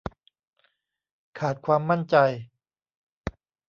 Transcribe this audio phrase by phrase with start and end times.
[1.39, 2.15] ขาดความมั่นใจ